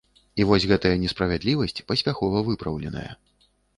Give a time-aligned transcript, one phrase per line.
[0.43, 3.09] І вось гэтая несправядлівасць паспяхова выпраўленая.